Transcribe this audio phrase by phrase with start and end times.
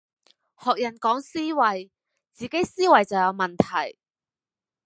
[0.57, 1.89] 學人講思維，
[2.33, 3.99] 自己思維就有問題